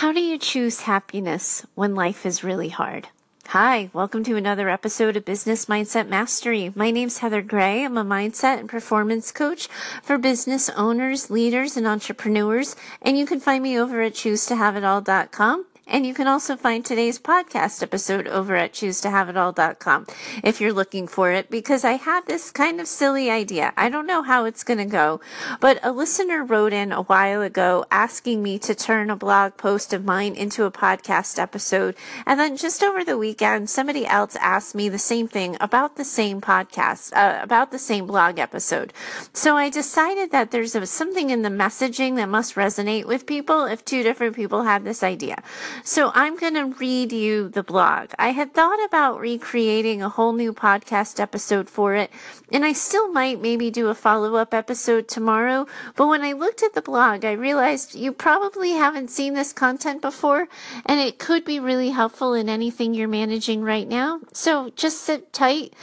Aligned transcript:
How 0.00 0.12
do 0.12 0.20
you 0.22 0.38
choose 0.38 0.80
happiness 0.88 1.66
when 1.74 1.94
life 1.94 2.24
is 2.24 2.42
really 2.42 2.70
hard? 2.70 3.08
Hi, 3.48 3.90
welcome 3.92 4.24
to 4.24 4.34
another 4.34 4.70
episode 4.70 5.14
of 5.14 5.26
Business 5.26 5.66
Mindset 5.66 6.08
Mastery. 6.08 6.72
My 6.74 6.90
name's 6.90 7.18
Heather 7.18 7.42
Gray. 7.42 7.84
I'm 7.84 7.98
a 7.98 8.02
mindset 8.02 8.60
and 8.60 8.66
performance 8.66 9.30
coach 9.30 9.68
for 10.02 10.16
business 10.16 10.70
owners, 10.70 11.28
leaders, 11.28 11.76
and 11.76 11.86
entrepreneurs. 11.86 12.76
And 13.02 13.18
you 13.18 13.26
can 13.26 13.40
find 13.40 13.62
me 13.62 13.78
over 13.78 14.00
at 14.00 14.14
choosetohaveitall.com. 14.14 15.66
And 15.90 16.06
you 16.06 16.14
can 16.14 16.28
also 16.28 16.56
find 16.56 16.84
today's 16.84 17.18
podcast 17.18 17.82
episode 17.82 18.28
over 18.28 18.54
at 18.54 18.72
choosetohaveitall.com 18.72 20.06
if 20.44 20.60
you're 20.60 20.72
looking 20.72 21.08
for 21.08 21.32
it, 21.32 21.50
because 21.50 21.84
I 21.84 21.94
had 21.94 22.26
this 22.26 22.52
kind 22.52 22.80
of 22.80 22.86
silly 22.86 23.28
idea. 23.28 23.72
I 23.76 23.88
don't 23.88 24.06
know 24.06 24.22
how 24.22 24.44
it's 24.44 24.62
going 24.62 24.78
to 24.78 24.84
go, 24.84 25.20
but 25.58 25.80
a 25.82 25.90
listener 25.90 26.44
wrote 26.44 26.72
in 26.72 26.92
a 26.92 27.02
while 27.02 27.42
ago 27.42 27.84
asking 27.90 28.40
me 28.40 28.56
to 28.60 28.72
turn 28.72 29.10
a 29.10 29.16
blog 29.16 29.56
post 29.56 29.92
of 29.92 30.04
mine 30.04 30.36
into 30.36 30.64
a 30.64 30.70
podcast 30.70 31.40
episode. 31.40 31.96
And 32.24 32.38
then 32.38 32.56
just 32.56 32.84
over 32.84 33.02
the 33.02 33.18
weekend, 33.18 33.68
somebody 33.68 34.06
else 34.06 34.36
asked 34.36 34.76
me 34.76 34.88
the 34.88 34.98
same 34.98 35.26
thing 35.26 35.56
about 35.60 35.96
the 35.96 36.04
same 36.04 36.40
podcast, 36.40 37.12
uh, 37.16 37.42
about 37.42 37.72
the 37.72 37.80
same 37.80 38.06
blog 38.06 38.38
episode. 38.38 38.92
So 39.32 39.56
I 39.56 39.68
decided 39.68 40.30
that 40.30 40.52
there's 40.52 40.76
a, 40.76 40.86
something 40.86 41.30
in 41.30 41.42
the 41.42 41.48
messaging 41.48 42.14
that 42.14 42.28
must 42.28 42.54
resonate 42.54 43.06
with 43.06 43.26
people 43.26 43.64
if 43.64 43.84
two 43.84 44.04
different 44.04 44.36
people 44.36 44.62
had 44.62 44.84
this 44.84 45.02
idea. 45.02 45.42
So 45.82 46.12
I'm 46.14 46.36
going 46.36 46.54
to 46.54 46.76
read 46.78 47.12
you 47.12 47.48
the 47.48 47.62
blog. 47.62 48.10
I 48.18 48.30
had 48.30 48.52
thought 48.52 48.84
about 48.84 49.18
recreating 49.18 50.02
a 50.02 50.08
whole 50.08 50.32
new 50.32 50.52
podcast 50.52 51.18
episode 51.18 51.70
for 51.70 51.94
it, 51.94 52.10
and 52.52 52.64
I 52.64 52.72
still 52.72 53.10
might 53.12 53.40
maybe 53.40 53.70
do 53.70 53.88
a 53.88 53.94
follow 53.94 54.36
up 54.36 54.52
episode 54.52 55.08
tomorrow. 55.08 55.66
But 55.96 56.08
when 56.08 56.22
I 56.22 56.32
looked 56.32 56.62
at 56.62 56.74
the 56.74 56.82
blog, 56.82 57.24
I 57.24 57.32
realized 57.32 57.94
you 57.94 58.12
probably 58.12 58.72
haven't 58.72 59.10
seen 59.10 59.34
this 59.34 59.52
content 59.52 60.02
before, 60.02 60.48
and 60.86 61.00
it 61.00 61.18
could 61.18 61.44
be 61.44 61.58
really 61.58 61.90
helpful 61.90 62.34
in 62.34 62.48
anything 62.48 62.94
you're 62.94 63.08
managing 63.08 63.62
right 63.62 63.88
now. 63.88 64.20
So 64.32 64.70
just 64.76 65.00
sit 65.00 65.32
tight. 65.32 65.74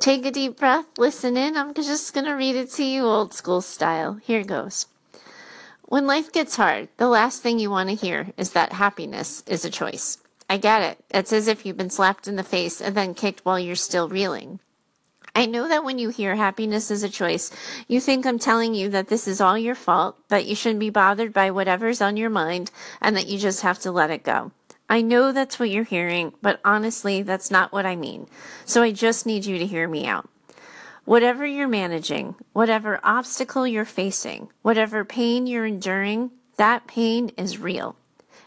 Take 0.00 0.24
a 0.26 0.30
deep 0.30 0.56
breath, 0.58 0.86
listen 0.98 1.36
in. 1.36 1.56
I'm 1.56 1.72
just 1.74 2.12
going 2.12 2.26
to 2.26 2.32
read 2.32 2.56
it 2.56 2.70
to 2.72 2.84
you 2.84 3.04
old 3.04 3.34
school 3.34 3.60
style. 3.60 4.14
Here 4.22 4.42
goes. 4.42 4.86
When 5.88 6.08
life 6.08 6.32
gets 6.32 6.56
hard, 6.56 6.88
the 6.96 7.06
last 7.06 7.42
thing 7.42 7.60
you 7.60 7.70
want 7.70 7.90
to 7.90 7.94
hear 7.94 8.32
is 8.36 8.50
that 8.50 8.72
happiness 8.72 9.44
is 9.46 9.64
a 9.64 9.70
choice. 9.70 10.18
I 10.50 10.56
get 10.56 10.82
it. 10.82 10.98
It's 11.10 11.32
as 11.32 11.46
if 11.46 11.64
you've 11.64 11.76
been 11.76 11.90
slapped 11.90 12.26
in 12.26 12.34
the 12.34 12.42
face 12.42 12.80
and 12.80 12.96
then 12.96 13.14
kicked 13.14 13.44
while 13.44 13.60
you're 13.60 13.76
still 13.76 14.08
reeling. 14.08 14.58
I 15.32 15.46
know 15.46 15.68
that 15.68 15.84
when 15.84 16.00
you 16.00 16.08
hear 16.08 16.34
happiness 16.34 16.90
is 16.90 17.04
a 17.04 17.08
choice, 17.08 17.52
you 17.86 18.00
think 18.00 18.26
I'm 18.26 18.40
telling 18.40 18.74
you 18.74 18.88
that 18.88 19.06
this 19.06 19.28
is 19.28 19.40
all 19.40 19.56
your 19.56 19.76
fault, 19.76 20.16
that 20.28 20.46
you 20.46 20.56
shouldn't 20.56 20.80
be 20.80 20.90
bothered 20.90 21.32
by 21.32 21.52
whatever's 21.52 22.00
on 22.00 22.16
your 22.16 22.30
mind, 22.30 22.72
and 23.00 23.16
that 23.16 23.28
you 23.28 23.38
just 23.38 23.60
have 23.60 23.78
to 23.80 23.92
let 23.92 24.10
it 24.10 24.24
go. 24.24 24.50
I 24.90 25.02
know 25.02 25.30
that's 25.30 25.60
what 25.60 25.70
you're 25.70 25.84
hearing, 25.84 26.32
but 26.42 26.58
honestly, 26.64 27.22
that's 27.22 27.50
not 27.50 27.70
what 27.70 27.86
I 27.86 27.94
mean. 27.94 28.26
So 28.64 28.82
I 28.82 28.90
just 28.90 29.24
need 29.24 29.46
you 29.46 29.58
to 29.58 29.66
hear 29.66 29.86
me 29.86 30.06
out. 30.06 30.28
Whatever 31.06 31.46
you're 31.46 31.68
managing, 31.68 32.34
whatever 32.52 32.98
obstacle 33.04 33.64
you're 33.64 33.84
facing, 33.84 34.48
whatever 34.62 35.04
pain 35.04 35.46
you're 35.46 35.64
enduring, 35.64 36.32
that 36.56 36.88
pain 36.88 37.28
is 37.36 37.60
real. 37.60 37.94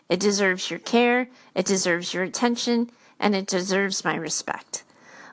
It 0.09 0.19
deserves 0.19 0.69
your 0.69 0.79
care, 0.79 1.29
it 1.55 1.65
deserves 1.65 2.13
your 2.13 2.23
attention, 2.23 2.91
and 3.17 3.33
it 3.33 3.47
deserves 3.47 4.03
my 4.03 4.15
respect. 4.15 4.83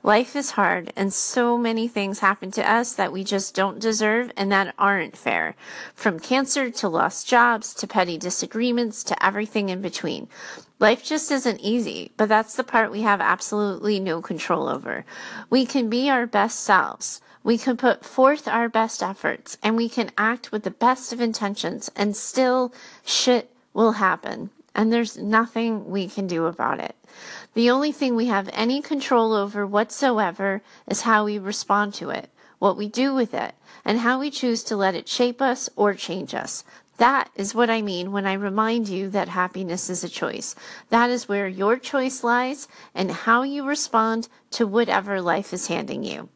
Life 0.07 0.37
is 0.37 0.53
hard, 0.53 0.93
and 0.95 1.13
so 1.13 1.59
many 1.59 1.89
things 1.89 2.21
happen 2.21 2.53
to 2.53 2.71
us 2.71 2.93
that 2.93 3.11
we 3.11 3.25
just 3.25 3.57
don't 3.57 3.81
deserve 3.81 4.31
and 4.37 4.53
that 4.53 4.73
aren't 4.79 5.17
fair. 5.17 5.57
From 5.97 6.21
cancer 6.21 6.71
to 6.71 6.89
lost 6.89 7.27
jobs 7.27 7.75
to 7.75 7.89
petty 7.89 8.17
disagreements 8.17 9.03
to 9.03 9.27
everything 9.27 9.69
in 9.69 9.81
between. 9.81 10.29
Life 10.79 11.03
just 11.03 11.33
isn't 11.33 11.59
easy, 11.59 12.13
but 12.17 12.29
that's 12.29 12.55
the 12.55 12.63
part 12.63 12.93
we 12.93 13.03
have 13.03 13.21
absolutely 13.21 13.99
no 13.99 14.23
control 14.23 14.69
over. 14.69 15.05
We 15.51 15.67
can 15.67 15.91
be 15.91 16.09
our 16.09 16.25
best 16.25 16.61
selves. 16.61 17.21
We 17.43 17.59
can 17.59 17.77
put 17.77 18.05
forth 18.05 18.47
our 18.47 18.69
best 18.69 19.03
efforts 19.03 19.59
and 19.61 19.77
we 19.77 19.89
can 19.89 20.13
act 20.17 20.53
with 20.53 20.63
the 20.63 20.71
best 20.71 21.13
of 21.13 21.21
intentions 21.21 21.91
and 21.97 22.17
still 22.17 22.73
shit 23.05 23.51
will 23.75 23.93
happen. 23.93 24.51
And 24.77 24.93
there's 24.93 25.17
nothing 25.17 25.91
we 25.91 26.07
can 26.07 26.27
do 26.27 26.45
about 26.45 26.81
it. 26.81 26.95
The 27.55 27.71
only 27.71 27.93
thing 27.93 28.15
we 28.15 28.27
have 28.27 28.51
any 28.53 28.83
control 28.83 29.33
over 29.33 29.67
whatsoever 29.67 30.61
is 30.87 31.01
how 31.01 31.25
we 31.25 31.39
respond 31.39 31.95
to 31.95 32.11
it, 32.11 32.29
what 32.59 32.77
we 32.77 32.87
do 32.87 33.15
with 33.15 33.33
it, 33.33 33.55
and 33.87 34.01
how 34.01 34.21
we 34.21 34.31
choose 34.31 34.63
to 34.65 34.77
let 34.77 34.95
it 34.95 35.09
shape 35.09 35.41
us 35.41 35.71
or 35.77 35.95
change 35.95 36.35
us. 36.35 36.63
That 36.99 37.31
is 37.35 37.55
what 37.55 37.71
I 37.71 37.81
mean 37.81 38.13
when 38.13 38.27
I 38.27 38.35
remind 38.35 38.87
you 38.91 39.09
that 39.11 39.29
happiness 39.29 39.89
is 39.89 40.05
a 40.05 40.11
choice. 40.11 40.55
That 40.91 41.09
is 41.09 41.27
where 41.27 41.49
your 41.49 41.79
choice 41.79 42.23
lies 42.23 42.69
and 42.95 43.11
how 43.11 43.45
you 43.45 43.65
respond 43.65 44.29
to 44.53 44.67
whatever 44.67 45.23
life 45.23 45.55
is 45.55 45.69
handing 45.69 46.05
you. 46.05 46.29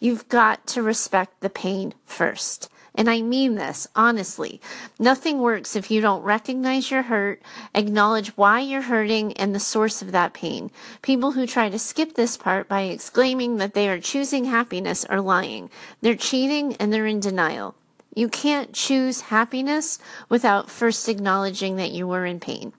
You've 0.00 0.28
got 0.28 0.66
to 0.68 0.82
respect 0.82 1.40
the 1.40 1.50
pain 1.50 1.94
first. 2.04 2.68
And 2.98 3.08
I 3.08 3.22
mean 3.22 3.54
this 3.54 3.86
honestly. 3.94 4.60
Nothing 4.98 5.38
works 5.38 5.76
if 5.76 5.88
you 5.88 6.00
don't 6.00 6.24
recognize 6.24 6.90
your 6.90 7.02
hurt, 7.02 7.40
acknowledge 7.72 8.36
why 8.36 8.58
you're 8.58 8.82
hurting 8.82 9.34
and 9.34 9.54
the 9.54 9.60
source 9.60 10.02
of 10.02 10.10
that 10.10 10.32
pain. 10.32 10.72
People 11.00 11.30
who 11.30 11.46
try 11.46 11.68
to 11.68 11.78
skip 11.78 12.16
this 12.16 12.36
part 12.36 12.66
by 12.66 12.82
exclaiming 12.82 13.58
that 13.58 13.72
they 13.72 13.88
are 13.88 14.00
choosing 14.00 14.46
happiness 14.46 15.04
are 15.04 15.20
lying. 15.20 15.70
They're 16.00 16.16
cheating 16.16 16.74
and 16.80 16.92
they're 16.92 17.06
in 17.06 17.20
denial. 17.20 17.76
You 18.16 18.28
can't 18.28 18.72
choose 18.72 19.20
happiness 19.20 20.00
without 20.28 20.68
first 20.68 21.08
acknowledging 21.08 21.76
that 21.76 21.92
you 21.92 22.08
were 22.08 22.26
in 22.26 22.40
pain. 22.40 22.72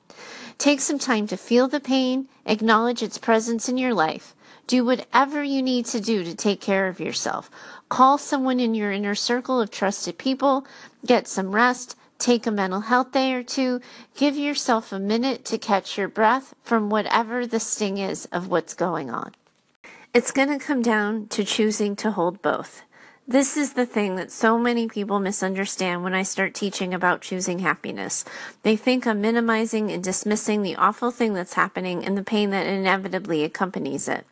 Take 0.57 0.81
some 0.81 0.99
time 0.99 1.27
to 1.27 1.37
feel 1.37 1.69
the 1.69 1.79
pain, 1.79 2.27
acknowledge 2.45 3.01
its 3.01 3.17
presence 3.17 3.69
in 3.69 3.77
your 3.77 3.93
life. 3.93 4.35
Do 4.69 4.85
whatever 4.85 5.41
you 5.41 5.63
need 5.63 5.87
to 5.87 5.99
do 5.99 6.23
to 6.23 6.35
take 6.35 6.61
care 6.61 6.87
of 6.87 6.99
yourself. 6.99 7.49
Call 7.89 8.19
someone 8.19 8.59
in 8.59 8.75
your 8.75 8.91
inner 8.91 9.15
circle 9.15 9.59
of 9.59 9.71
trusted 9.71 10.19
people, 10.19 10.63
get 11.03 11.27
some 11.27 11.55
rest, 11.55 11.95
take 12.19 12.45
a 12.45 12.51
mental 12.51 12.81
health 12.81 13.11
day 13.11 13.33
or 13.33 13.41
two, 13.41 13.81
give 14.15 14.37
yourself 14.37 14.91
a 14.91 14.99
minute 14.99 15.43
to 15.45 15.57
catch 15.57 15.97
your 15.97 16.07
breath 16.07 16.53
from 16.61 16.91
whatever 16.91 17.47
the 17.47 17.59
sting 17.59 17.97
is 17.97 18.25
of 18.25 18.47
what's 18.47 18.75
going 18.75 19.09
on. 19.09 19.33
It's 20.13 20.29
going 20.29 20.49
to 20.49 20.63
come 20.63 20.83
down 20.83 21.29
to 21.29 21.43
choosing 21.43 21.95
to 21.95 22.11
hold 22.11 22.43
both. 22.43 22.83
This 23.29 23.57
is 23.57 23.73
the 23.73 23.85
thing 23.85 24.15
that 24.15 24.31
so 24.31 24.57
many 24.57 24.87
people 24.87 25.19
misunderstand 25.19 26.03
when 26.03 26.15
I 26.15 26.23
start 26.23 26.55
teaching 26.55 26.95
about 26.95 27.21
choosing 27.21 27.59
happiness. 27.59 28.25
They 28.63 28.75
think 28.75 29.05
I'm 29.05 29.21
minimizing 29.21 29.91
and 29.91 30.03
dismissing 30.03 30.63
the 30.63 30.75
awful 30.75 31.11
thing 31.11 31.35
that's 31.35 31.53
happening 31.53 32.03
and 32.03 32.17
the 32.17 32.23
pain 32.23 32.49
that 32.49 32.65
inevitably 32.65 33.43
accompanies 33.43 34.07
it. 34.07 34.25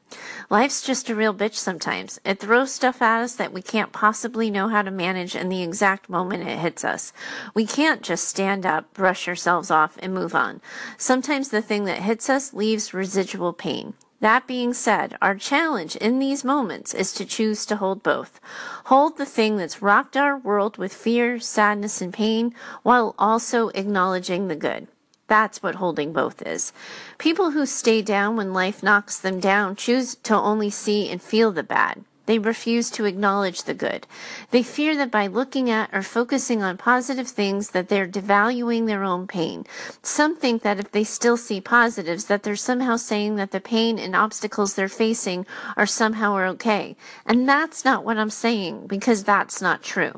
Life's 0.49 0.81
just 0.81 1.11
a 1.11 1.15
real 1.15 1.31
bitch 1.31 1.53
sometimes. 1.53 2.19
It 2.25 2.39
throws 2.39 2.73
stuff 2.73 2.99
at 2.99 3.21
us 3.21 3.35
that 3.35 3.53
we 3.53 3.61
can't 3.61 3.91
possibly 3.91 4.49
know 4.49 4.67
how 4.67 4.81
to 4.81 4.89
manage 4.89 5.35
in 5.35 5.49
the 5.49 5.61
exact 5.61 6.09
moment 6.09 6.49
it 6.49 6.57
hits 6.57 6.83
us. 6.83 7.13
We 7.53 7.67
can't 7.67 8.01
just 8.01 8.27
stand 8.27 8.65
up, 8.65 8.91
brush 8.95 9.27
ourselves 9.27 9.69
off, 9.69 9.99
and 9.99 10.11
move 10.11 10.33
on. 10.33 10.59
Sometimes 10.97 11.49
the 11.49 11.61
thing 11.61 11.83
that 11.83 12.01
hits 12.01 12.31
us 12.31 12.51
leaves 12.51 12.95
residual 12.95 13.53
pain. 13.53 13.93
That 14.19 14.47
being 14.47 14.73
said, 14.73 15.15
our 15.21 15.35
challenge 15.35 15.95
in 15.95 16.17
these 16.17 16.43
moments 16.43 16.93
is 16.93 17.13
to 17.13 17.25
choose 17.25 17.67
to 17.67 17.75
hold 17.75 18.01
both. 18.01 18.39
Hold 18.85 19.17
the 19.17 19.25
thing 19.25 19.57
that's 19.57 19.81
rocked 19.81 20.17
our 20.17 20.35
world 20.35 20.77
with 20.77 20.91
fear, 20.91 21.39
sadness, 21.39 22.01
and 22.01 22.11
pain 22.11 22.55
while 22.81 23.13
also 23.19 23.69
acknowledging 23.69 24.47
the 24.47 24.55
good. 24.55 24.87
That's 25.27 25.61
what 25.61 25.75
holding 25.75 26.13
both 26.13 26.41
is. 26.41 26.73
People 27.19 27.51
who 27.51 27.67
stay 27.67 28.01
down 28.01 28.35
when 28.35 28.53
life 28.53 28.81
knocks 28.81 29.19
them 29.19 29.39
down 29.39 29.75
choose 29.75 30.15
to 30.23 30.35
only 30.35 30.71
see 30.71 31.09
and 31.09 31.21
feel 31.21 31.51
the 31.51 31.63
bad. 31.63 32.03
They 32.27 32.37
refuse 32.39 32.91
to 32.91 33.05
acknowledge 33.05 33.63
the 33.63 33.73
good. 33.73 34.05
They 34.51 34.61
fear 34.61 34.95
that 34.97 35.09
by 35.09 35.27
looking 35.27 35.69
at 35.69 35.89
or 35.93 36.03
focusing 36.03 36.61
on 36.61 36.77
positive 36.77 37.27
things 37.27 37.71
that 37.71 37.89
they're 37.89 38.07
devaluing 38.07 38.85
their 38.85 39.03
own 39.03 39.27
pain. 39.27 39.65
Some 40.03 40.35
think 40.35 40.61
that 40.61 40.79
if 40.79 40.91
they 40.91 41.03
still 41.03 41.37
see 41.37 41.59
positives 41.59 42.25
that 42.25 42.43
they're 42.43 42.55
somehow 42.55 42.97
saying 42.97 43.37
that 43.37 43.51
the 43.51 43.59
pain 43.59 43.97
and 43.97 44.15
obstacles 44.15 44.75
they're 44.75 44.89
facing 44.89 45.45
are 45.75 45.85
somehow 45.85 46.37
okay. 46.37 46.95
And 47.25 47.47
that's 47.49 47.83
not 47.83 48.03
what 48.03 48.17
I'm 48.17 48.29
saying 48.29 48.87
because 48.87 49.23
that's 49.23 49.61
not 49.61 49.81
true. 49.81 50.13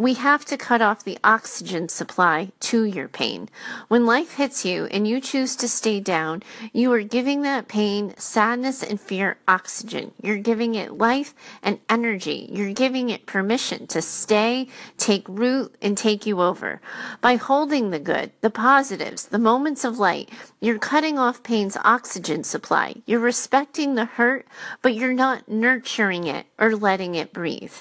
We 0.00 0.14
have 0.14 0.46
to 0.46 0.56
cut 0.56 0.80
off 0.80 1.04
the 1.04 1.18
oxygen 1.22 1.90
supply 1.90 2.52
to 2.60 2.84
your 2.84 3.06
pain. 3.06 3.50
When 3.88 4.06
life 4.06 4.36
hits 4.36 4.64
you 4.64 4.86
and 4.86 5.06
you 5.06 5.20
choose 5.20 5.54
to 5.56 5.68
stay 5.68 6.00
down, 6.00 6.42
you 6.72 6.90
are 6.94 7.02
giving 7.02 7.42
that 7.42 7.68
pain, 7.68 8.14
sadness, 8.16 8.82
and 8.82 8.98
fear 8.98 9.36
oxygen. 9.46 10.12
You're 10.22 10.38
giving 10.38 10.74
it 10.74 10.96
life 10.96 11.34
and 11.62 11.80
energy. 11.90 12.48
You're 12.50 12.72
giving 12.72 13.10
it 13.10 13.26
permission 13.26 13.86
to 13.88 14.00
stay, 14.00 14.68
take 14.96 15.28
root, 15.28 15.74
and 15.82 15.98
take 15.98 16.24
you 16.24 16.40
over. 16.40 16.80
By 17.20 17.36
holding 17.36 17.90
the 17.90 18.00
good, 18.00 18.32
the 18.40 18.48
positives, 18.48 19.26
the 19.26 19.38
moments 19.38 19.84
of 19.84 19.98
light, 19.98 20.30
you're 20.62 20.78
cutting 20.78 21.18
off 21.18 21.42
pain's 21.42 21.76
oxygen 21.84 22.42
supply. 22.42 22.94
You're 23.04 23.20
respecting 23.20 23.96
the 23.96 24.06
hurt, 24.06 24.46
but 24.80 24.94
you're 24.94 25.12
not 25.12 25.46
nurturing 25.46 26.26
it 26.26 26.46
or 26.58 26.74
letting 26.74 27.16
it 27.16 27.34
breathe. 27.34 27.74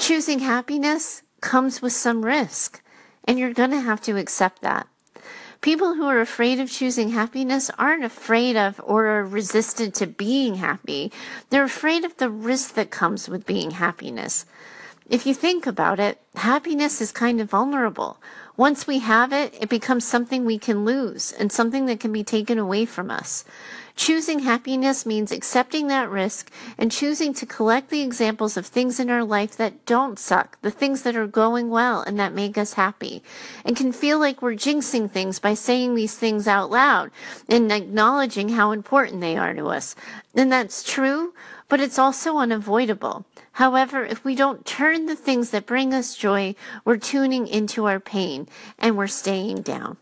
Choosing 0.00 0.38
happiness 0.38 1.22
comes 1.42 1.82
with 1.82 1.92
some 1.92 2.24
risk, 2.24 2.82
and 3.24 3.38
you're 3.38 3.52
going 3.52 3.70
to 3.70 3.82
have 3.82 4.00
to 4.02 4.16
accept 4.16 4.62
that. 4.62 4.88
People 5.60 5.94
who 5.94 6.06
are 6.06 6.22
afraid 6.22 6.58
of 6.58 6.70
choosing 6.70 7.10
happiness 7.10 7.70
aren't 7.78 8.02
afraid 8.02 8.56
of 8.56 8.80
or 8.82 9.08
are 9.08 9.24
resistant 9.26 9.94
to 9.96 10.06
being 10.06 10.54
happy. 10.54 11.12
They're 11.50 11.64
afraid 11.64 12.04
of 12.04 12.16
the 12.16 12.30
risk 12.30 12.74
that 12.74 12.90
comes 12.90 13.28
with 13.28 13.44
being 13.44 13.72
happiness. 13.72 14.46
If 15.10 15.26
you 15.26 15.34
think 15.34 15.66
about 15.66 16.00
it, 16.00 16.18
happiness 16.34 17.02
is 17.02 17.12
kind 17.12 17.38
of 17.38 17.50
vulnerable. 17.50 18.16
Once 18.56 18.86
we 18.86 19.00
have 19.00 19.34
it, 19.34 19.54
it 19.60 19.68
becomes 19.68 20.06
something 20.06 20.46
we 20.46 20.58
can 20.58 20.86
lose 20.86 21.30
and 21.32 21.52
something 21.52 21.84
that 21.86 22.00
can 22.00 22.12
be 22.12 22.24
taken 22.24 22.58
away 22.58 22.86
from 22.86 23.10
us. 23.10 23.44
Choosing 24.00 24.38
happiness 24.38 25.04
means 25.04 25.30
accepting 25.30 25.88
that 25.88 26.08
risk 26.08 26.50
and 26.78 26.90
choosing 26.90 27.34
to 27.34 27.44
collect 27.44 27.90
the 27.90 28.00
examples 28.00 28.56
of 28.56 28.64
things 28.64 28.98
in 28.98 29.10
our 29.10 29.22
life 29.22 29.58
that 29.58 29.84
don't 29.84 30.18
suck, 30.18 30.58
the 30.62 30.70
things 30.70 31.02
that 31.02 31.16
are 31.16 31.26
going 31.26 31.68
well 31.68 32.00
and 32.00 32.18
that 32.18 32.32
make 32.32 32.56
us 32.56 32.72
happy, 32.72 33.22
and 33.62 33.76
can 33.76 33.92
feel 33.92 34.18
like 34.18 34.40
we're 34.40 34.54
jinxing 34.54 35.10
things 35.10 35.38
by 35.38 35.52
saying 35.52 35.94
these 35.94 36.16
things 36.16 36.48
out 36.48 36.70
loud 36.70 37.10
and 37.46 37.70
acknowledging 37.70 38.48
how 38.48 38.72
important 38.72 39.20
they 39.20 39.36
are 39.36 39.52
to 39.52 39.66
us. 39.66 39.94
And 40.34 40.50
that's 40.50 40.82
true, 40.82 41.34
but 41.68 41.78
it's 41.78 41.98
also 41.98 42.38
unavoidable. 42.38 43.26
However, 43.52 44.02
if 44.02 44.24
we 44.24 44.34
don't 44.34 44.64
turn 44.64 45.04
the 45.04 45.14
things 45.14 45.50
that 45.50 45.66
bring 45.66 45.92
us 45.92 46.16
joy, 46.16 46.54
we're 46.86 46.96
tuning 46.96 47.46
into 47.46 47.84
our 47.84 48.00
pain 48.00 48.48
and 48.78 48.96
we're 48.96 49.08
staying 49.08 49.60
down. 49.60 49.98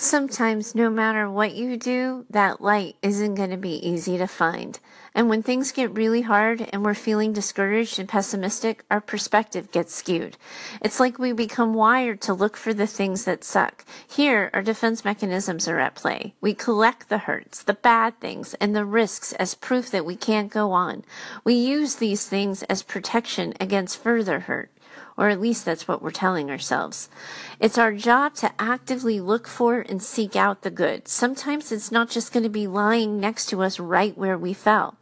Sometimes, 0.00 0.76
no 0.76 0.90
matter 0.90 1.28
what 1.28 1.56
you 1.56 1.76
do, 1.76 2.24
that 2.30 2.60
light 2.60 2.94
isn't 3.02 3.34
going 3.34 3.50
to 3.50 3.56
be 3.56 3.84
easy 3.84 4.16
to 4.16 4.28
find. 4.28 4.78
And 5.12 5.28
when 5.28 5.42
things 5.42 5.72
get 5.72 5.92
really 5.96 6.22
hard 6.22 6.68
and 6.72 6.84
we're 6.84 6.94
feeling 6.94 7.32
discouraged 7.32 7.98
and 7.98 8.08
pessimistic, 8.08 8.84
our 8.92 9.00
perspective 9.00 9.72
gets 9.72 9.92
skewed. 9.92 10.36
It's 10.80 11.00
like 11.00 11.18
we 11.18 11.32
become 11.32 11.74
wired 11.74 12.20
to 12.20 12.32
look 12.32 12.56
for 12.56 12.72
the 12.72 12.86
things 12.86 13.24
that 13.24 13.42
suck. 13.42 13.84
Here, 14.06 14.50
our 14.54 14.62
defense 14.62 15.04
mechanisms 15.04 15.66
are 15.66 15.80
at 15.80 15.96
play. 15.96 16.36
We 16.40 16.54
collect 16.54 17.08
the 17.08 17.18
hurts, 17.18 17.64
the 17.64 17.74
bad 17.74 18.20
things, 18.20 18.54
and 18.60 18.76
the 18.76 18.84
risks 18.84 19.32
as 19.32 19.56
proof 19.56 19.90
that 19.90 20.06
we 20.06 20.14
can't 20.14 20.48
go 20.52 20.70
on. 20.70 21.04
We 21.42 21.54
use 21.54 21.96
these 21.96 22.24
things 22.24 22.62
as 22.62 22.84
protection 22.84 23.52
against 23.58 24.00
further 24.00 24.38
hurt 24.38 24.70
or 25.18 25.28
at 25.28 25.40
least 25.40 25.64
that's 25.64 25.88
what 25.88 26.00
we're 26.00 26.12
telling 26.12 26.48
ourselves. 26.48 27.10
It's 27.58 27.76
our 27.76 27.92
job 27.92 28.34
to 28.36 28.52
actively 28.58 29.20
look 29.20 29.48
for 29.48 29.80
and 29.80 30.00
seek 30.00 30.36
out 30.36 30.62
the 30.62 30.70
good. 30.70 31.08
Sometimes 31.08 31.72
it's 31.72 31.90
not 31.90 32.08
just 32.08 32.32
going 32.32 32.44
to 32.44 32.48
be 32.48 32.68
lying 32.68 33.18
next 33.18 33.46
to 33.46 33.60
us 33.60 33.80
right 33.80 34.16
where 34.16 34.38
we 34.38 34.54
fell. 34.54 34.96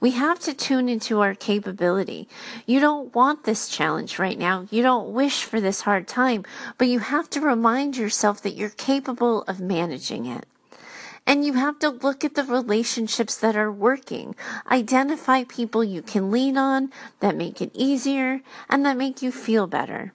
We 0.00 0.10
have 0.10 0.40
to 0.40 0.52
tune 0.52 0.88
into 0.88 1.20
our 1.20 1.36
capability. 1.36 2.28
You 2.66 2.80
don't 2.80 3.14
want 3.14 3.44
this 3.44 3.68
challenge 3.68 4.18
right 4.18 4.36
now. 4.36 4.66
You 4.68 4.82
don't 4.82 5.12
wish 5.12 5.44
for 5.44 5.60
this 5.60 5.82
hard 5.82 6.08
time, 6.08 6.44
but 6.76 6.88
you 6.88 6.98
have 6.98 7.30
to 7.30 7.40
remind 7.40 7.96
yourself 7.96 8.42
that 8.42 8.56
you're 8.56 8.70
capable 8.70 9.42
of 9.42 9.60
managing 9.60 10.26
it. 10.26 10.46
And 11.26 11.44
you 11.44 11.54
have 11.54 11.78
to 11.80 11.88
look 11.88 12.24
at 12.24 12.34
the 12.34 12.44
relationships 12.44 13.36
that 13.36 13.56
are 13.56 13.70
working. 13.70 14.34
Identify 14.70 15.44
people 15.44 15.84
you 15.84 16.02
can 16.02 16.30
lean 16.30 16.56
on 16.56 16.92
that 17.20 17.36
make 17.36 17.62
it 17.62 17.70
easier 17.74 18.40
and 18.68 18.84
that 18.84 18.96
make 18.96 19.22
you 19.22 19.30
feel 19.30 19.66
better. 19.66 20.12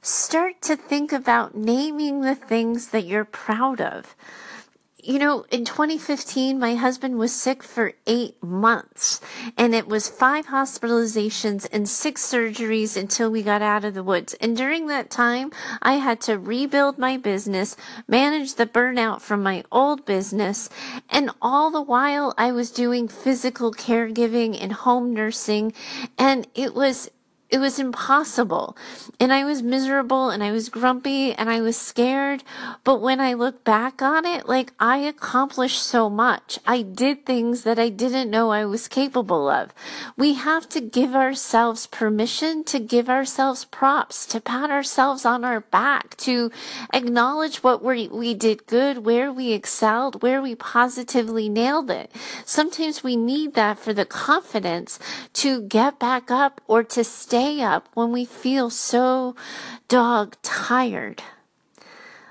Start 0.00 0.62
to 0.62 0.76
think 0.76 1.12
about 1.12 1.56
naming 1.56 2.20
the 2.20 2.36
things 2.36 2.88
that 2.88 3.04
you're 3.04 3.24
proud 3.24 3.80
of 3.80 4.14
you 5.02 5.18
know, 5.18 5.44
in 5.50 5.64
2015, 5.64 6.58
my 6.58 6.74
husband 6.74 7.18
was 7.18 7.32
sick 7.32 7.62
for 7.62 7.92
eight 8.06 8.42
months, 8.42 9.20
and 9.56 9.74
it 9.74 9.86
was 9.86 10.08
five 10.08 10.46
hospitalizations 10.46 11.68
and 11.72 11.88
six 11.88 12.22
surgeries 12.22 12.96
until 12.96 13.30
we 13.30 13.42
got 13.42 13.62
out 13.62 13.84
of 13.84 13.94
the 13.94 14.02
woods. 14.02 14.34
And 14.34 14.56
during 14.56 14.88
that 14.88 15.08
time, 15.08 15.52
I 15.80 15.94
had 15.94 16.20
to 16.22 16.38
rebuild 16.38 16.98
my 16.98 17.16
business, 17.16 17.76
manage 18.08 18.54
the 18.54 18.66
burnout 18.66 19.20
from 19.20 19.42
my 19.42 19.62
old 19.70 20.04
business, 20.04 20.68
and 21.08 21.30
all 21.40 21.70
the 21.70 21.82
while 21.82 22.34
I 22.36 22.50
was 22.50 22.70
doing 22.72 23.06
physical 23.06 23.72
caregiving 23.72 24.60
and 24.60 24.72
home 24.72 25.14
nursing, 25.14 25.72
and 26.18 26.46
it 26.54 26.74
was 26.74 27.08
it 27.50 27.58
was 27.58 27.78
impossible. 27.78 28.76
And 29.18 29.32
I 29.32 29.44
was 29.44 29.62
miserable 29.62 30.28
and 30.28 30.44
I 30.44 30.52
was 30.52 30.68
grumpy 30.68 31.32
and 31.32 31.48
I 31.48 31.62
was 31.62 31.78
scared. 31.78 32.44
But 32.84 33.00
when 33.00 33.20
I 33.20 33.32
look 33.32 33.64
back 33.64 34.02
on 34.02 34.26
it, 34.26 34.46
like 34.46 34.72
I 34.78 34.98
accomplished 34.98 35.82
so 35.82 36.10
much. 36.10 36.58
I 36.66 36.82
did 36.82 37.24
things 37.24 37.62
that 37.62 37.78
I 37.78 37.88
didn't 37.88 38.30
know 38.30 38.50
I 38.50 38.66
was 38.66 38.86
capable 38.86 39.48
of. 39.48 39.72
We 40.14 40.34
have 40.34 40.68
to 40.70 40.80
give 40.80 41.14
ourselves 41.14 41.86
permission 41.86 42.64
to 42.64 42.78
give 42.78 43.08
ourselves 43.08 43.64
props, 43.64 44.26
to 44.26 44.40
pat 44.40 44.70
ourselves 44.70 45.24
on 45.24 45.42
our 45.42 45.60
back, 45.60 46.16
to 46.18 46.50
acknowledge 46.92 47.62
what 47.62 47.82
we, 47.82 48.08
we 48.08 48.34
did 48.34 48.66
good, 48.66 49.06
where 49.06 49.32
we 49.32 49.52
excelled, 49.52 50.22
where 50.22 50.42
we 50.42 50.54
positively 50.54 51.48
nailed 51.48 51.90
it. 51.90 52.10
Sometimes 52.44 53.02
we 53.02 53.16
need 53.16 53.54
that 53.54 53.78
for 53.78 53.94
the 53.94 54.04
confidence 54.04 54.98
to 55.32 55.62
get 55.62 55.98
back 55.98 56.30
up 56.30 56.60
or 56.66 56.82
to 56.82 57.02
stay 57.02 57.37
up 57.38 57.88
when 57.94 58.10
we 58.10 58.24
feel 58.24 58.68
so 58.68 59.36
dog 59.88 60.36
tired. 60.42 61.22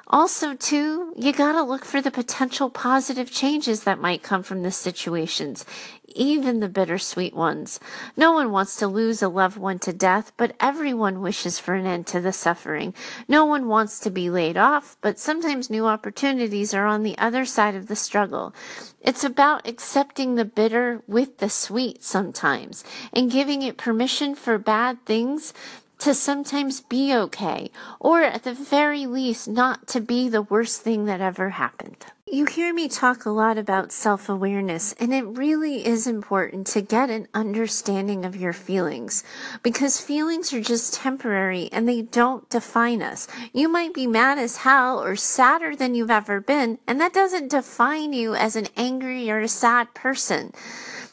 Also, 0.09 0.53
too, 0.53 1.13
you 1.17 1.33
gotta 1.33 1.61
look 1.61 1.83
for 1.83 2.01
the 2.01 2.11
potential 2.11 2.69
positive 2.69 3.29
changes 3.29 3.83
that 3.83 3.99
might 3.99 4.23
come 4.23 4.41
from 4.41 4.63
the 4.63 4.71
situations, 4.71 5.65
even 6.07 6.61
the 6.61 6.69
bittersweet 6.69 7.33
ones. 7.33 7.77
No 8.15 8.31
one 8.31 8.51
wants 8.51 8.77
to 8.77 8.87
lose 8.87 9.21
a 9.21 9.27
loved 9.27 9.57
one 9.57 9.79
to 9.79 9.91
death, 9.91 10.31
but 10.37 10.55
everyone 10.61 11.19
wishes 11.19 11.59
for 11.59 11.73
an 11.73 11.85
end 11.85 12.07
to 12.07 12.21
the 12.21 12.31
suffering. 12.31 12.93
No 13.27 13.45
one 13.45 13.67
wants 13.67 13.99
to 13.99 14.09
be 14.09 14.29
laid 14.29 14.55
off, 14.55 14.95
but 15.01 15.19
sometimes 15.19 15.69
new 15.69 15.85
opportunities 15.85 16.73
are 16.73 16.85
on 16.85 17.03
the 17.03 17.17
other 17.17 17.43
side 17.43 17.75
of 17.75 17.87
the 17.87 17.95
struggle. 17.97 18.55
It's 19.01 19.25
about 19.25 19.67
accepting 19.67 20.35
the 20.35 20.45
bitter 20.45 21.01
with 21.05 21.39
the 21.39 21.49
sweet 21.49 22.01
sometimes 22.01 22.85
and 23.11 23.29
giving 23.29 23.61
it 23.61 23.77
permission 23.77 24.35
for 24.35 24.57
bad 24.57 25.05
things 25.05 25.53
to 25.99 26.13
sometimes 26.13 26.81
be 26.81 27.13
okay, 27.13 27.71
or 27.99 28.21
at 28.21 28.43
the 28.43 28.53
very 28.53 29.05
least, 29.05 29.47
not 29.47 29.87
to 29.87 30.01
be 30.01 30.29
the 30.29 30.41
worst 30.41 30.81
thing 30.81 31.05
that 31.05 31.21
ever 31.21 31.51
happened. 31.51 32.05
You 32.29 32.43
hear 32.43 32.73
me 32.73 32.89
talk 32.89 33.25
a 33.25 33.29
lot 33.29 33.57
about 33.57 33.93
self 33.93 34.27
awareness, 34.27 34.93
and 34.99 35.13
it 35.13 35.23
really 35.23 35.85
is 35.85 36.07
important 36.07 36.67
to 36.67 36.81
get 36.81 37.09
an 37.09 37.29
understanding 37.33 38.25
of 38.25 38.35
your 38.35 38.51
feelings 38.51 39.23
because 39.63 40.01
feelings 40.01 40.51
are 40.51 40.59
just 40.59 40.93
temporary 40.93 41.69
and 41.71 41.87
they 41.87 42.01
don't 42.01 42.49
define 42.49 43.01
us. 43.01 43.29
You 43.53 43.69
might 43.69 43.93
be 43.93 44.07
mad 44.07 44.37
as 44.39 44.57
hell 44.57 45.01
or 45.01 45.15
sadder 45.15 45.73
than 45.73 45.95
you've 45.95 46.11
ever 46.11 46.41
been, 46.41 46.79
and 46.85 46.99
that 46.99 47.13
doesn't 47.13 47.49
define 47.49 48.11
you 48.11 48.35
as 48.35 48.57
an 48.57 48.67
angry 48.75 49.31
or 49.31 49.39
a 49.39 49.47
sad 49.47 49.93
person. 49.93 50.51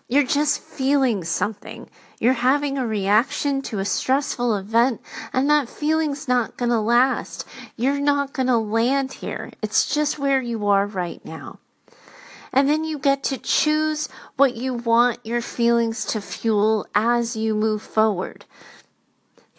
You're 0.08 0.26
just 0.26 0.60
feeling 0.60 1.22
something. 1.22 1.88
You're 2.20 2.34
having 2.34 2.78
a 2.78 2.86
reaction 2.86 3.60
to 3.62 3.78
a 3.78 3.84
stressful 3.84 4.56
event, 4.56 5.00
and 5.32 5.48
that 5.50 5.68
feeling's 5.68 6.28
not 6.28 6.56
going 6.56 6.70
to 6.70 6.80
last. 6.80 7.46
You're 7.76 8.00
not 8.00 8.32
going 8.32 8.46
to 8.46 8.56
land 8.56 9.14
here. 9.14 9.52
It's 9.62 9.92
just 9.92 10.18
where 10.18 10.40
you 10.40 10.66
are 10.66 10.86
right 10.86 11.24
now. 11.24 11.58
And 12.52 12.68
then 12.68 12.84
you 12.84 12.98
get 12.98 13.24
to 13.24 13.38
choose 13.38 14.08
what 14.36 14.54
you 14.54 14.74
want 14.74 15.18
your 15.24 15.42
feelings 15.42 16.04
to 16.06 16.20
fuel 16.20 16.86
as 16.94 17.36
you 17.36 17.54
move 17.54 17.82
forward. 17.82 18.44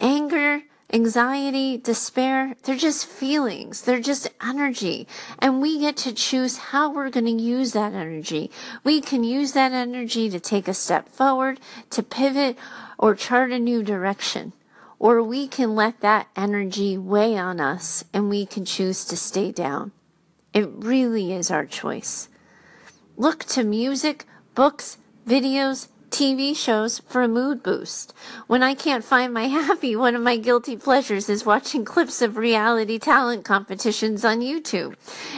Anger, 0.00 0.62
anxiety, 0.92 1.76
despair, 1.78 2.54
they're 2.62 2.76
just 2.76 3.06
feelings. 3.06 3.82
They're 3.82 4.00
just 4.00 4.28
energy. 4.42 5.06
And 5.38 5.60
we 5.60 5.78
get 5.78 5.96
to 5.98 6.12
choose 6.12 6.58
how 6.58 6.92
we're 6.92 7.10
going 7.10 7.26
to 7.26 7.42
use 7.42 7.72
that 7.72 7.92
energy. 7.92 8.50
We 8.84 9.00
can 9.00 9.24
use 9.24 9.52
that 9.52 9.72
energy 9.72 10.30
to 10.30 10.40
take 10.40 10.68
a 10.68 10.74
step 10.74 11.08
forward, 11.08 11.60
to 11.90 12.02
pivot, 12.02 12.56
or 12.98 13.14
chart 13.14 13.50
a 13.50 13.58
new 13.58 13.82
direction. 13.82 14.52
Or 14.98 15.22
we 15.22 15.46
can 15.46 15.74
let 15.74 16.00
that 16.00 16.28
energy 16.36 16.96
weigh 16.96 17.36
on 17.36 17.60
us 17.60 18.04
and 18.12 18.30
we 18.30 18.46
can 18.46 18.64
choose 18.64 19.04
to 19.06 19.16
stay 19.16 19.52
down. 19.52 19.92
It 20.54 20.68
really 20.72 21.32
is 21.32 21.50
our 21.50 21.66
choice. 21.66 22.28
Look 23.16 23.44
to 23.44 23.64
music, 23.64 24.24
books, 24.54 24.98
videos, 25.26 25.88
TV 26.16 26.56
shows 26.56 27.00
for 27.00 27.20
a 27.20 27.28
mood 27.28 27.62
boost. 27.62 28.14
When 28.46 28.62
I 28.62 28.72
can't 28.72 29.04
find 29.04 29.34
my 29.34 29.48
happy, 29.60 29.94
one 29.94 30.14
of 30.14 30.22
my 30.22 30.38
guilty 30.38 30.74
pleasures 30.74 31.28
is 31.28 31.44
watching 31.44 31.84
clips 31.94 32.22
of 32.22 32.38
reality 32.38 32.98
talent 32.98 33.44
competitions 33.44 34.24
on 34.24 34.40
YouTube. 34.40 34.94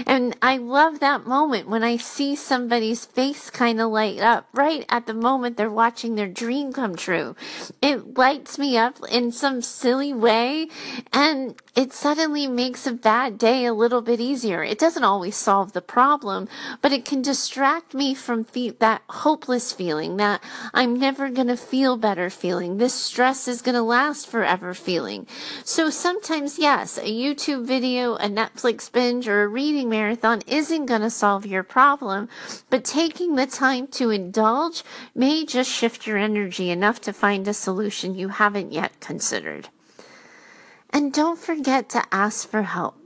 And 0.07 0.37
I 0.41 0.57
love 0.59 1.01
that 1.01 1.27
moment 1.27 1.69
when 1.69 1.83
I 1.83 1.97
see 1.97 2.37
somebody's 2.37 3.05
face 3.05 3.51
kind 3.51 3.81
of 3.81 3.91
light 3.91 4.21
up 4.21 4.47
right 4.53 4.87
at 4.89 5.07
the 5.07 5.15
moment 5.15 5.57
they're 5.57 5.69
watching 5.69 6.15
their 6.15 6.29
dream 6.29 6.73
come 6.73 6.95
true. 6.95 7.35
It 7.83 8.17
lights 8.17 8.57
me 8.57 8.79
up 8.79 8.99
in 9.11 9.33
some 9.33 9.63
silly 9.63 10.15
way 10.15 10.69
and 11.13 11.61
it 11.75 11.93
suddenly 11.93 12.47
makes 12.47 12.87
a 12.87 12.93
bad 12.93 13.37
day 13.37 13.65
a 13.65 13.75
little 13.75 14.01
bit 14.01 14.21
easier. 14.21 14.63
It 14.63 14.79
doesn't 14.79 15.03
always 15.03 15.35
solve 15.35 15.73
the 15.73 15.81
problem, 15.81 16.49
but 16.83 16.93
it 16.93 17.05
can 17.05 17.21
distract 17.21 17.95
me 17.95 18.15
from 18.15 18.47
that 18.79 19.03
hopeless 19.09 19.73
feeling 19.73 20.19
that 20.19 20.41
I'm 20.75 20.99
never 20.99 21.31
going 21.31 21.49
to 21.49 21.57
feel 21.57 21.97
better 21.97 22.31
feeling. 22.31 22.77
This 22.77 22.95
stress 22.95 23.49
is 23.49 23.63
going 23.63 23.75
to 23.75 23.83
last 23.83 24.27
forever 24.27 24.75
feeling. 24.75 25.27
So 25.65 25.91
sometimes, 25.91 26.59
yes, 26.59 26.99
a 26.99 27.03
YouTube 27.03 27.65
video, 27.65 28.17
a 28.17 28.29
Netflix 28.29 28.91
binge, 28.91 29.29
or 29.29 29.43
a 29.43 29.49
reading 29.49 29.89
marathon 29.89 30.43
isn't 30.47 30.87
going 30.87 31.03
to 31.03 31.11
solve 31.11 31.47
your 31.47 31.63
problem, 31.63 32.29
but 32.71 32.85
taking 32.85 33.35
the 33.35 33.47
time 33.47 33.87
to 33.89 34.11
indulge 34.11 34.83
may 35.15 35.45
just 35.45 35.71
shift 35.71 36.07
your 36.07 36.19
energy 36.19 36.71
enough 36.71 37.01
to 37.03 37.13
find 37.13 37.47
a 37.49 37.55
solution 37.55 38.15
you 38.15 38.29
haven't 38.29 38.73
yet 38.73 39.01
considered. 39.01 39.69
And 40.91 41.13
don't 41.13 41.39
forget 41.39 41.89
to 41.91 42.03
ask 42.13 42.49
for 42.49 42.63
help. 42.63 42.97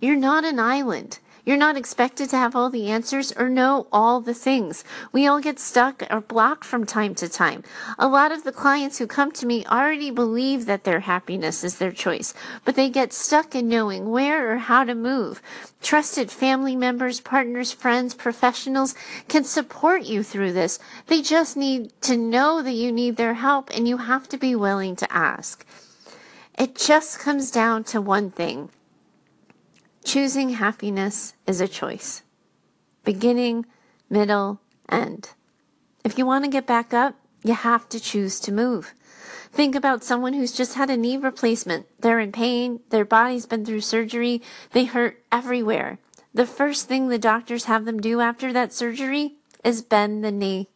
You're 0.00 0.16
not 0.16 0.44
an 0.44 0.58
island. 0.58 1.20
You're 1.44 1.56
not 1.56 1.76
expected 1.76 2.30
to 2.30 2.36
have 2.36 2.54
all 2.54 2.70
the 2.70 2.86
answers 2.88 3.32
or 3.32 3.48
know 3.48 3.88
all 3.92 4.20
the 4.20 4.34
things. 4.34 4.84
We 5.10 5.26
all 5.26 5.40
get 5.40 5.58
stuck 5.58 6.04
or 6.08 6.20
blocked 6.20 6.64
from 6.64 6.86
time 6.86 7.16
to 7.16 7.28
time. 7.28 7.64
A 7.98 8.06
lot 8.06 8.30
of 8.30 8.44
the 8.44 8.52
clients 8.52 8.98
who 8.98 9.08
come 9.08 9.32
to 9.32 9.46
me 9.46 9.66
already 9.66 10.12
believe 10.12 10.66
that 10.66 10.84
their 10.84 11.00
happiness 11.00 11.64
is 11.64 11.78
their 11.78 11.90
choice, 11.90 12.32
but 12.64 12.76
they 12.76 12.88
get 12.88 13.12
stuck 13.12 13.56
in 13.56 13.68
knowing 13.68 14.10
where 14.10 14.52
or 14.52 14.58
how 14.58 14.84
to 14.84 14.94
move. 14.94 15.42
Trusted 15.82 16.30
family 16.30 16.76
members, 16.76 17.20
partners, 17.20 17.72
friends, 17.72 18.14
professionals 18.14 18.94
can 19.26 19.42
support 19.42 20.04
you 20.04 20.22
through 20.22 20.52
this. 20.52 20.78
They 21.08 21.22
just 21.22 21.56
need 21.56 21.90
to 22.02 22.16
know 22.16 22.62
that 22.62 22.70
you 22.70 22.92
need 22.92 23.16
their 23.16 23.34
help 23.34 23.68
and 23.74 23.88
you 23.88 23.96
have 23.96 24.28
to 24.28 24.38
be 24.38 24.54
willing 24.54 24.94
to 24.94 25.12
ask. 25.12 25.66
It 26.56 26.76
just 26.76 27.18
comes 27.18 27.50
down 27.50 27.82
to 27.84 28.00
one 28.00 28.30
thing. 28.30 28.70
Choosing 30.04 30.50
happiness 30.50 31.34
is 31.46 31.60
a 31.60 31.68
choice. 31.68 32.22
Beginning, 33.04 33.66
middle, 34.10 34.60
end. 34.88 35.30
If 36.04 36.18
you 36.18 36.26
want 36.26 36.44
to 36.44 36.50
get 36.50 36.66
back 36.66 36.92
up, 36.92 37.14
you 37.44 37.54
have 37.54 37.88
to 37.90 38.00
choose 38.00 38.40
to 38.40 38.52
move. 38.52 38.94
Think 39.52 39.74
about 39.74 40.02
someone 40.02 40.32
who's 40.32 40.52
just 40.52 40.74
had 40.74 40.90
a 40.90 40.96
knee 40.96 41.16
replacement. 41.16 41.86
They're 42.00 42.20
in 42.20 42.32
pain, 42.32 42.80
their 42.90 43.04
body's 43.04 43.46
been 43.46 43.64
through 43.64 43.82
surgery, 43.82 44.42
they 44.72 44.86
hurt 44.86 45.22
everywhere. 45.30 45.98
The 46.34 46.46
first 46.46 46.88
thing 46.88 47.08
the 47.08 47.18
doctors 47.18 47.64
have 47.64 47.84
them 47.84 48.00
do 48.00 48.20
after 48.20 48.52
that 48.52 48.72
surgery 48.72 49.36
is 49.64 49.82
bend 49.82 50.24
the 50.24 50.32
knee. 50.32 50.68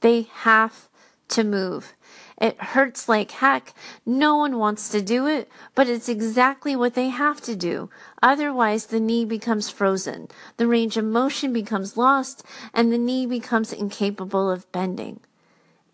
They 0.00 0.22
have 0.22 0.88
to 1.28 1.44
move. 1.44 1.94
It 2.40 2.58
hurts 2.58 3.06
like 3.06 3.32
heck. 3.32 3.74
No 4.06 4.36
one 4.36 4.56
wants 4.56 4.88
to 4.88 5.02
do 5.02 5.26
it, 5.26 5.50
but 5.74 5.88
it's 5.88 6.08
exactly 6.08 6.74
what 6.74 6.94
they 6.94 7.10
have 7.10 7.42
to 7.42 7.54
do. 7.54 7.90
Otherwise, 8.22 8.86
the 8.86 8.98
knee 8.98 9.26
becomes 9.26 9.68
frozen. 9.68 10.28
The 10.56 10.66
range 10.66 10.96
of 10.96 11.04
motion 11.04 11.52
becomes 11.52 11.98
lost 11.98 12.42
and 12.72 12.90
the 12.90 12.98
knee 12.98 13.26
becomes 13.26 13.74
incapable 13.74 14.50
of 14.50 14.70
bending. 14.72 15.20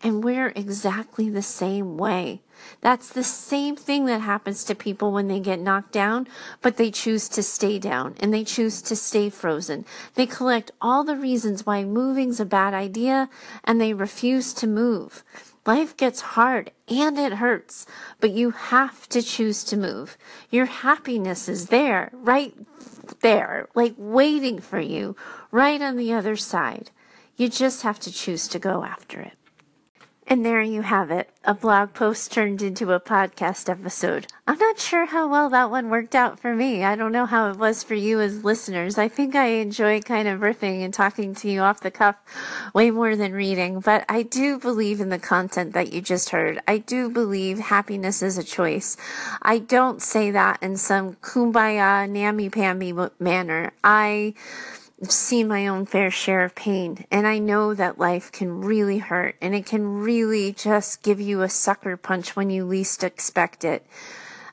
And 0.01 0.23
we're 0.23 0.53
exactly 0.55 1.29
the 1.29 1.41
same 1.41 1.97
way. 1.97 2.41
That's 2.81 3.09
the 3.09 3.23
same 3.23 3.75
thing 3.75 4.05
that 4.05 4.21
happens 4.21 4.63
to 4.63 4.75
people 4.75 5.11
when 5.11 5.27
they 5.27 5.39
get 5.39 5.59
knocked 5.59 5.91
down, 5.91 6.27
but 6.61 6.77
they 6.77 6.91
choose 6.91 7.27
to 7.29 7.43
stay 7.43 7.79
down 7.79 8.15
and 8.19 8.33
they 8.33 8.43
choose 8.43 8.81
to 8.83 8.95
stay 8.95 9.29
frozen. 9.29 9.85
They 10.13 10.27
collect 10.27 10.71
all 10.81 11.03
the 11.03 11.15
reasons 11.17 11.65
why 11.65 11.83
moving's 11.83 12.39
a 12.39 12.45
bad 12.45 12.73
idea 12.73 13.29
and 13.63 13.81
they 13.81 13.93
refuse 13.93 14.53
to 14.53 14.67
move. 14.67 15.23
Life 15.67 15.97
gets 15.97 16.21
hard 16.21 16.71
and 16.87 17.19
it 17.19 17.33
hurts, 17.33 17.85
but 18.21 18.31
you 18.31 18.51
have 18.51 19.07
to 19.09 19.21
choose 19.21 19.65
to 19.65 19.75
move. 19.75 20.17
Your 20.49 20.65
happiness 20.65 21.49
is 21.49 21.67
there, 21.67 22.09
right 22.13 22.55
there, 23.19 23.67
like 23.75 23.93
waiting 23.97 24.59
for 24.59 24.79
you, 24.79 25.17
right 25.51 25.81
on 25.81 25.97
the 25.97 26.13
other 26.13 26.37
side. 26.37 26.89
You 27.35 27.49
just 27.49 27.81
have 27.83 27.99
to 27.99 28.11
choose 28.11 28.47
to 28.47 28.59
go 28.59 28.85
after 28.85 29.19
it. 29.19 29.36
And 30.29 30.45
there 30.45 30.61
you 30.61 30.81
have 30.81 31.09
it. 31.09 31.29
A 31.45 31.53
blog 31.53 31.93
post 31.93 32.33
turned 32.33 32.61
into 32.61 32.91
a 32.91 32.99
podcast 32.99 33.69
episode. 33.69 34.27
I'm 34.45 34.57
not 34.57 34.77
sure 34.77 35.05
how 35.05 35.29
well 35.29 35.49
that 35.51 35.71
one 35.71 35.89
worked 35.89 36.15
out 36.15 36.37
for 36.37 36.53
me. 36.53 36.83
I 36.83 36.97
don't 36.97 37.13
know 37.13 37.25
how 37.25 37.49
it 37.49 37.55
was 37.55 37.81
for 37.81 37.93
you 37.93 38.19
as 38.19 38.43
listeners. 38.43 38.97
I 38.97 39.07
think 39.07 39.35
I 39.35 39.45
enjoy 39.45 40.01
kind 40.01 40.27
of 40.27 40.41
riffing 40.41 40.83
and 40.83 40.93
talking 40.93 41.33
to 41.35 41.49
you 41.49 41.61
off 41.61 41.79
the 41.79 41.91
cuff 41.91 42.17
way 42.73 42.91
more 42.91 43.15
than 43.15 43.31
reading, 43.31 43.79
but 43.79 44.03
I 44.09 44.23
do 44.23 44.59
believe 44.59 44.99
in 44.99 45.07
the 45.07 45.17
content 45.17 45.71
that 45.71 45.93
you 45.93 46.01
just 46.01 46.31
heard. 46.31 46.59
I 46.67 46.79
do 46.79 47.09
believe 47.09 47.59
happiness 47.59 48.21
is 48.21 48.37
a 48.37 48.43
choice. 48.43 48.97
I 49.41 49.59
don't 49.59 50.01
say 50.01 50.31
that 50.31 50.61
in 50.61 50.75
some 50.75 51.13
kumbaya, 51.15 52.05
nammy-pamby 52.09 52.93
manner. 53.17 53.71
I 53.81 54.33
seen 55.03 55.47
my 55.47 55.67
own 55.67 55.85
fair 55.85 56.09
share 56.09 56.43
of 56.43 56.55
pain, 56.55 57.05
and 57.11 57.27
I 57.27 57.37
know 57.37 57.73
that 57.73 57.99
life 57.99 58.31
can 58.31 58.61
really 58.61 58.97
hurt 58.97 59.35
and 59.41 59.53
it 59.53 59.65
can 59.65 59.87
really 59.87 60.51
just 60.51 61.03
give 61.03 61.21
you 61.21 61.41
a 61.41 61.49
sucker 61.49 61.97
punch 61.97 62.35
when 62.35 62.49
you 62.49 62.65
least 62.65 63.03
expect 63.03 63.63
it. 63.63 63.85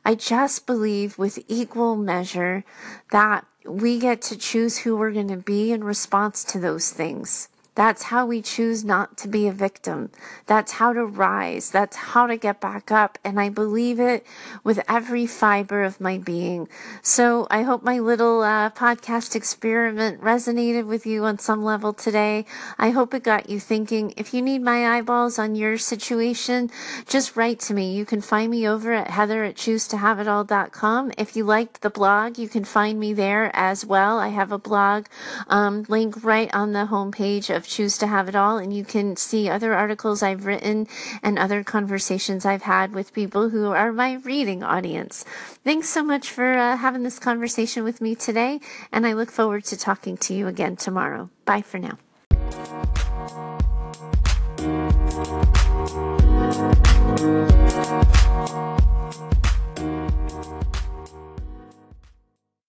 I 0.04 0.14
just 0.14 0.66
believe 0.66 1.16
with 1.16 1.42
equal 1.48 1.96
measure 1.96 2.64
that 3.10 3.46
we 3.64 3.98
get 3.98 4.20
to 4.22 4.36
choose 4.36 4.78
who 4.78 4.96
we're 4.96 5.12
going 5.12 5.28
to 5.28 5.38
be 5.38 5.72
in 5.72 5.82
response 5.82 6.44
to 6.44 6.60
those 6.60 6.90
things. 6.90 7.48
That's 7.74 8.04
how 8.04 8.26
we 8.26 8.40
choose 8.40 8.84
not 8.84 9.16
to 9.18 9.28
be 9.28 9.48
a 9.48 9.52
victim. 9.52 10.10
That's 10.46 10.72
how 10.72 10.92
to 10.92 11.04
rise. 11.04 11.70
That's 11.70 11.96
how 11.96 12.28
to 12.28 12.36
get 12.36 12.60
back 12.60 12.92
up. 12.92 13.18
And 13.24 13.40
I 13.40 13.48
believe 13.48 13.98
it 13.98 14.24
with 14.62 14.80
every 14.88 15.26
fiber 15.26 15.82
of 15.82 16.00
my 16.00 16.18
being. 16.18 16.68
So 17.02 17.48
I 17.50 17.62
hope 17.62 17.82
my 17.82 17.98
little 17.98 18.42
uh, 18.42 18.70
podcast 18.70 19.34
experiment 19.34 20.20
resonated 20.20 20.86
with 20.86 21.04
you 21.04 21.24
on 21.24 21.38
some 21.38 21.64
level 21.64 21.92
today. 21.92 22.46
I 22.78 22.90
hope 22.90 23.12
it 23.12 23.24
got 23.24 23.50
you 23.50 23.58
thinking. 23.58 24.14
If 24.16 24.32
you 24.32 24.40
need 24.40 24.62
my 24.62 24.96
eyeballs 24.96 25.38
on 25.38 25.56
your 25.56 25.76
situation, 25.76 26.70
just 27.06 27.36
write 27.36 27.58
to 27.60 27.74
me. 27.74 27.92
You 27.94 28.04
can 28.04 28.20
find 28.20 28.50
me 28.50 28.68
over 28.68 28.92
at 28.92 29.10
heather 29.10 29.42
at 29.42 29.56
choose 29.56 29.88
to 29.88 29.96
have 29.96 30.20
it 30.20 30.28
all.com. 30.28 31.10
If 31.18 31.34
you 31.34 31.44
liked 31.44 31.80
the 31.80 31.90
blog, 31.90 32.38
you 32.38 32.48
can 32.48 32.64
find 32.64 33.00
me 33.00 33.14
there 33.14 33.50
as 33.54 33.84
well. 33.84 34.18
I 34.20 34.28
have 34.28 34.52
a 34.52 34.58
blog 34.58 35.06
um, 35.48 35.84
link 35.88 36.22
right 36.22 36.54
on 36.54 36.72
the 36.72 36.86
homepage 36.86 37.54
of 37.54 37.63
Choose 37.66 37.98
to 37.98 38.06
Have 38.06 38.28
It 38.28 38.36
All, 38.36 38.58
and 38.58 38.72
you 38.72 38.84
can 38.84 39.16
see 39.16 39.48
other 39.48 39.74
articles 39.74 40.22
I've 40.22 40.46
written 40.46 40.86
and 41.22 41.38
other 41.38 41.64
conversations 41.64 42.44
I've 42.44 42.62
had 42.62 42.92
with 42.92 43.12
people 43.12 43.50
who 43.50 43.70
are 43.70 43.92
my 43.92 44.14
reading 44.14 44.62
audience. 44.62 45.24
Thanks 45.64 45.88
so 45.88 46.02
much 46.02 46.30
for 46.30 46.54
uh, 46.54 46.76
having 46.76 47.02
this 47.02 47.18
conversation 47.18 47.84
with 47.84 48.00
me 48.00 48.14
today, 48.14 48.60
and 48.92 49.06
I 49.06 49.12
look 49.12 49.30
forward 49.30 49.64
to 49.64 49.76
talking 49.76 50.16
to 50.18 50.34
you 50.34 50.46
again 50.46 50.76
tomorrow. 50.76 51.30
Bye 51.44 51.62
for 51.62 51.78
now. 51.78 51.98